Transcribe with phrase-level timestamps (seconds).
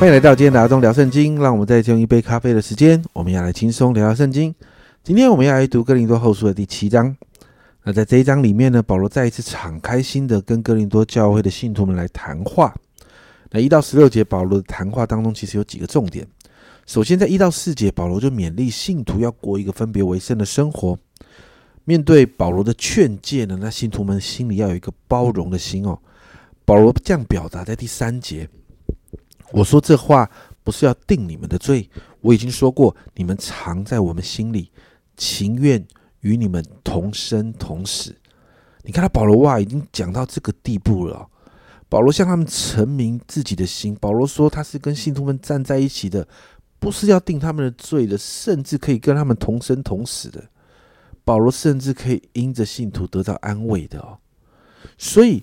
[0.00, 4.54] 欢迎来到今天的阿忠聊圣经，让我们再用一杯咖啡的时间，我们要来轻松聊聊圣经。
[5.04, 7.14] 今天我们要来读哥林多后书的第七章。
[7.84, 12.74] 那在这一章里面呢，保罗再一次敞开心的跟哥林多教会的信徒们来谈话。
[13.50, 16.26] 那一到十六节，保罗的谈话当中其实有几个重点。
[16.86, 20.98] 首先，在一到四节，保罗就勉励信徒要过一个分别为圣的生活。
[21.84, 25.98] 面对保罗的劝诫呢，那信徒们心里要有一个包容的心哦。
[26.64, 28.48] 保罗这样表达在第三节。
[29.52, 30.30] 我说这话
[30.62, 31.88] 不是要定你们的罪，
[32.20, 34.70] 我已经说过，你们藏在我们心里，
[35.16, 35.84] 情愿
[36.20, 38.14] 与你们同生同死。
[38.82, 41.28] 你看他保罗哇已经讲到这个地步了。
[41.88, 43.96] 保罗向他们陈明自己的心。
[44.00, 46.26] 保罗说他是跟信徒们站在一起的，
[46.78, 50.44] 不是要定他们的罪的，甚至可以跟他们同生同死的。
[51.24, 54.18] 保罗甚至可以因着信徒得到安慰的哦。
[54.96, 55.42] 所以。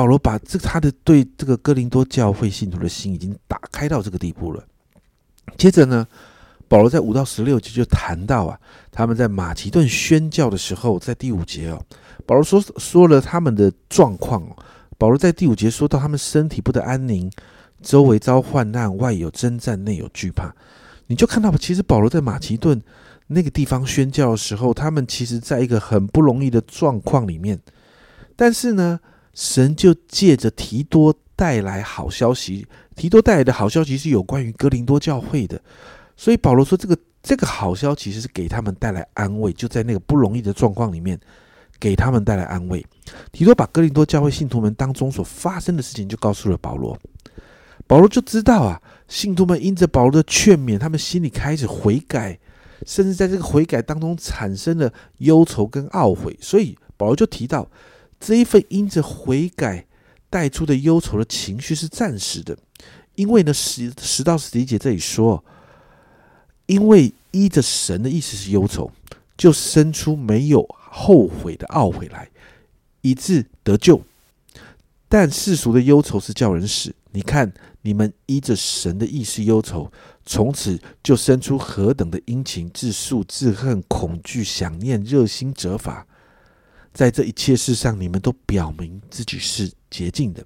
[0.00, 4.64] 保罗把这他的对这个哥林多教会信徒的心已经打开到这个地步了。
[5.58, 6.06] 接着呢，
[6.68, 8.58] 保罗在五到十六节就谈到啊，
[8.90, 11.84] 他们在马其顿宣教的时候，在第五节哦，
[12.24, 14.42] 保罗说说了他们的状况。
[14.96, 17.30] 保罗在第五节说到他们身体不得安宁，
[17.82, 20.50] 周围遭患难，外有征战，内有惧怕。
[21.08, 22.80] 你就看到，其实保罗在马其顿
[23.26, 27.60] 那个地方宣教的时候，他们其实在一个很不容易的状况里面，
[28.34, 28.98] 但是呢。
[29.34, 35.60] 神就借着提多带来好消息，提多带来的好消息是有关于哥林多教会的，
[36.16, 41.18] 所以保罗说这个这个好消息是给他们带来安慰，就在那个不容易的状况里面
[41.78, 42.84] 给他们带来安慰。
[43.32, 46.98] 提多把哥林多教会信徒们当中所发生的事情就告诉了保罗，
[47.86, 52.38] 保罗就知道啊，信徒们因着保罗的劝勉，他们心里开始悔改，
[52.84, 57.66] 甚至在这个悔改当中产生了忧愁跟懊悔，所以保罗就提到。
[58.20, 59.86] 这一份因着悔改
[60.28, 62.56] 带出的忧愁的情绪是暂时的，
[63.14, 65.42] 因为呢十十到十一节这里说，
[66.66, 68.92] 因为依着神的意思是忧愁，
[69.36, 72.28] 就生出没有后悔的懊悔来，
[73.00, 74.02] 以致得救。
[75.08, 76.94] 但世俗的忧愁是叫人死。
[77.12, 77.52] 你看
[77.82, 79.90] 你们依着神的意思忧愁，
[80.24, 86.06] 从此就生出何等的殷勤、自诉、自恨、恐惧、想念、热心、责罚。
[86.92, 90.44] 在这一切事上，你们都表明自己是洁净的。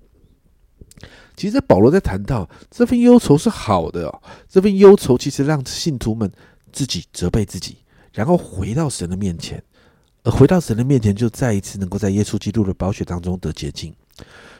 [1.36, 4.22] 其实，保罗在谈到这份忧愁是好的哦。
[4.48, 6.30] 这份忧愁其实让信徒们
[6.72, 7.78] 自己责备自己，
[8.12, 9.62] 然后回到神的面前，
[10.22, 13.92] 而回到神的面前，就再一次能够在耶稣基督的宝血当中得洁净。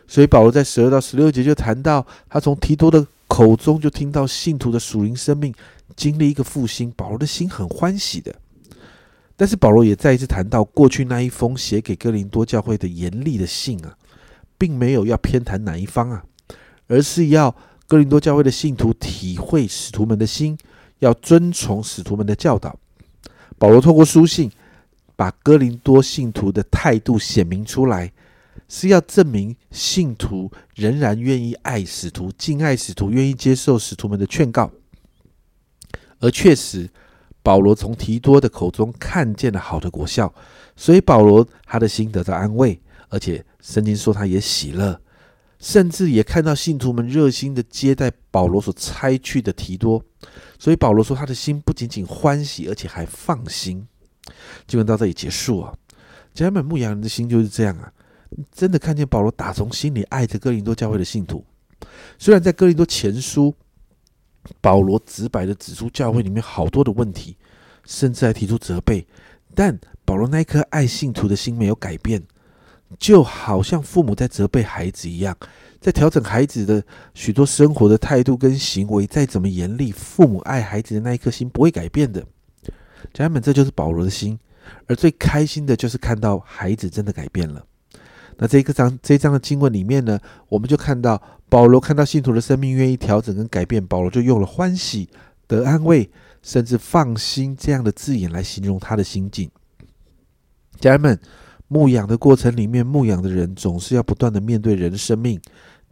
[0.09, 5.55] 所以，保罗在十二到十六节就谈到，他从提多的口中就听到信徒的属灵生命
[5.95, 8.35] 经历一个复兴，保罗的心很欢喜的。
[9.37, 13.99] 但是保罗也再一次谈到，过去那一封写给哥林多教会的严厉的信啊，
[14.57, 16.25] 并没有要偏袒哪一方啊，
[16.87, 17.53] 而是要
[17.89, 20.57] 哥林多教会的信徒体会使徒们的心，
[21.01, 22.79] 要遵从使徒们的教导。
[23.59, 24.53] 保罗透过书信，
[25.17, 28.13] 把哥林多信徒的态度显明出来，
[28.69, 34.71] 是要证明信徒仍然愿意爱使徒、敬爱使徒，愿意接受使徒们的劝告，
[36.21, 36.89] 而确实。
[37.45, 40.33] 保罗从提多的口中看见了好的果效，
[40.75, 44.99] 所以保罗他的心得到安慰，而且圣经说他也喜乐，
[45.59, 50.03] 甚至也看到信徒们热心的接待保罗所差去的提多，
[50.59, 53.87] 所以保罗说他的心不仅仅欢喜，而且还放心。
[54.67, 55.75] 经文到这里结束啊，
[56.33, 57.93] 加满，牧羊人的心就是这样啊，
[58.55, 61.45] 真的看见保罗打从心里爱着哥林多教会的信徒，
[62.19, 63.55] 虽然在哥林多前书。
[64.61, 67.37] 保罗直白的指出教会里面好多的问题，
[67.85, 69.07] 甚至还提出责备，
[69.55, 72.23] 但保罗那一颗爱信徒的心没有改变，
[72.99, 75.37] 就好像父母在责备孩子一样，
[75.81, 76.83] 在调整孩子的
[77.15, 79.07] 许多生活的态度跟行为。
[79.07, 82.25] 再怎么严厉，父母爱孩子的那一颗心不会改变的。
[83.13, 84.39] 家人们，这就是保罗的心，
[84.87, 87.65] 而最开心的就是看到孩子真的改变了。
[88.37, 95.09] 那这一个章这一章的经文里面呢，我们就看到保罗看到信徒的生命愿意调整跟改变，保罗就用了欢喜、
[95.47, 96.11] 得安慰，
[96.43, 99.49] 甚至放心这样的字眼来形容他的心境。
[100.81, 101.19] 家人们，
[101.69, 105.41] 牧养的过程里面，牧养的人总是要不断的面对人的生命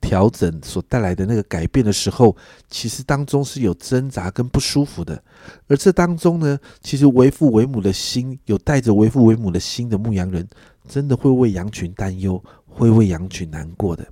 [0.00, 2.36] 调整所带来的那个改变的时候，
[2.68, 5.22] 其实当中是有挣扎跟不舒服的。
[5.68, 10.46] 而这当中呢，其实为父为母的心，有带着为父为母的心的牧羊人。
[10.88, 14.06] 真的会为羊群担忧，会为羊群难过的。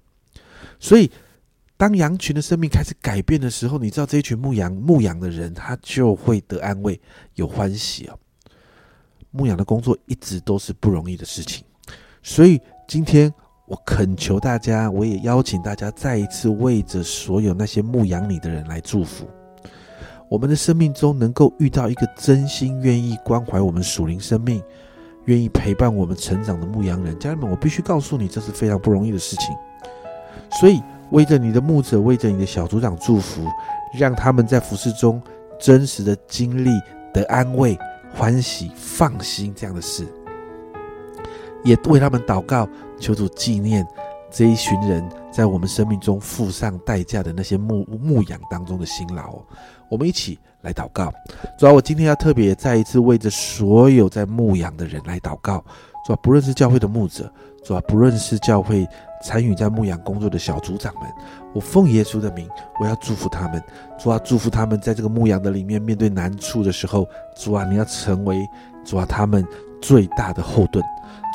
[0.78, 1.10] 所以，
[1.76, 7.00] 当羊群的生命开始改变的时候，你知道这一群牧羊牧羊的人，他就会得安慰，
[7.34, 8.18] 有欢喜哦。
[9.30, 11.64] 牧羊的工作一直都是不容易的事情，
[12.22, 13.32] 所以今天
[13.66, 19.28] 我恳求大家，我也邀请大家再一次为着所有那些牧养你的人来祝福。
[20.28, 24.62] 我们的生命中能够遇到一个真心愿意关怀我们属灵生命、
[25.30, 29.54] 愿意陪伴我们成长的牧羊人，家人们，我必须告诉你，这是非常不容易的事情。
[30.58, 33.46] 所以，为着你的牧者，为着你的小组长祝福，
[33.96, 35.22] 让他们在服饰中
[35.56, 36.70] 真实的经历
[37.14, 37.78] 得安慰、
[38.12, 40.04] 欢喜、放心这样的事。
[41.62, 42.68] 也为他们祷告，
[42.98, 43.86] 求主纪念
[44.30, 49.42] 这一群人在我们生命中付上代价的那些牧牧养当中的辛劳。
[49.88, 51.12] 我们一起来祷告。
[51.58, 55.64] 主要我今天要特别再一次为着所有在牧养的人来祷告。
[56.06, 57.30] 主要不论是教会的牧者，
[57.62, 58.86] 主要不论是教会
[59.22, 61.02] 参与在牧养工作的小组长们，
[61.52, 62.48] 我奉耶稣的名，
[62.80, 63.62] 我要祝福他们。
[63.98, 68.48] 主要祝福他们在这个牧养的里面面对难处的时候，主啊，你要成为
[68.84, 69.46] 主啊他们
[69.82, 70.82] 最大的后盾。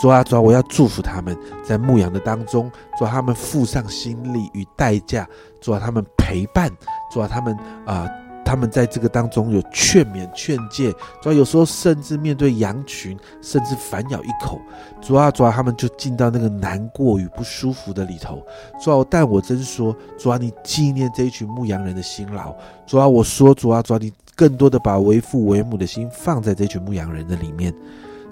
[0.02, 5.28] 主啊，主啊，我要祝福他们在牧养的当中，主啊，他们付上心力与代价，
[5.62, 6.70] 主啊，他们陪伴，
[7.12, 7.56] 主啊，他们
[7.86, 8.10] 啊，
[8.46, 14.62] 他们在这个当中有劝勉、劝诫，主啊，有时候甚至面对羊群，甚至反咬一口，
[15.02, 18.46] 主啊，主啊，他们就进到那个难过与不舒服的里头，
[18.80, 22.56] 主啊，但我真说，主啊，你纪念这一群牧羊人的辛劳，
[22.86, 27.74] 主啊，我说，主啊，主啊，你更多的把为父为母的心放在这群牧羊人的里面，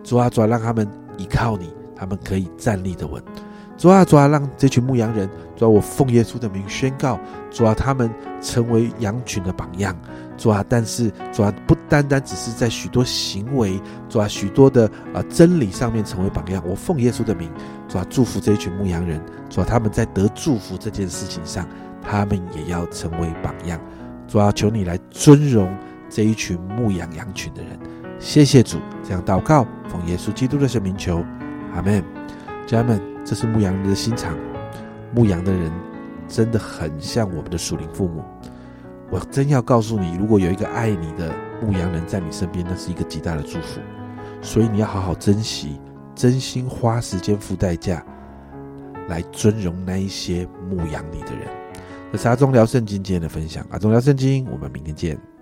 [0.04, 0.88] 主啊，主啊，让他们。
[1.16, 3.22] 依靠你，他们可以站立的稳。
[3.84, 7.20] 主啊，主啊，让这群牧羊人，主啊，我奉耶稣的名宣告，
[7.52, 8.10] 主啊，他们
[8.42, 9.94] 成为羊群的榜样。
[10.38, 13.78] 主啊，但是主啊，不单单只是在许多行为，
[14.08, 16.64] 主啊，许多的啊真理上面成为榜样。
[16.66, 17.52] 我奉耶稣的名，
[17.90, 21.68] 主啊，祝福这一群牧羊人，主啊，他们在得祝福这件事情上，
[22.02, 23.78] 他们也要成为榜样。
[24.30, 25.70] 主啊，求你来尊荣
[26.10, 27.78] 这一群牧羊羊群的人。
[28.18, 31.22] 谢谢主，这样祷告，奉耶稣基督的圣名求，
[31.76, 32.02] 阿门。
[32.66, 34.38] 家人们，这是牧羊人的心肠，
[35.16, 35.72] 牧羊的人
[36.28, 38.24] 真的很像我们的属灵父母。
[39.10, 41.32] 我真要告诉你，如果有一个爱你的
[41.62, 43.80] 牧羊人在你身边，那是一个极大的祝福。
[44.42, 45.80] 所以你要好好珍惜，
[46.16, 48.04] 真心花时间付代价
[49.08, 51.48] 来尊荣那一些牧养你的人。
[52.12, 55.33] 这是阿忠聊圣经今天的分享，阿忠聊圣经，我们明天见。